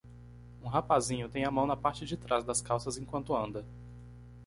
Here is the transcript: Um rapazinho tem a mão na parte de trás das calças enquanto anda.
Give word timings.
Um 0.63 0.67
rapazinho 0.67 1.29
tem 1.29 1.45
a 1.45 1.51
mão 1.51 1.67
na 1.67 1.77
parte 1.77 2.05
de 2.07 2.17
trás 2.17 2.43
das 2.43 2.59
calças 2.59 2.97
enquanto 2.97 3.35
anda. 3.37 3.63